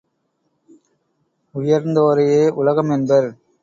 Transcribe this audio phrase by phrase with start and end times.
[1.55, 3.29] உயர்ந்தோரையே உலகம் என்பர்.